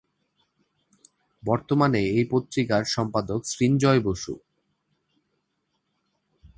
বর্তমানে 1.43 2.01
এই 2.09 2.25
পত্রিকার 2.31 2.83
সম্পাদক 2.85 3.41
সৃঞ্জয় 3.45 3.99
বসু। 3.99 4.33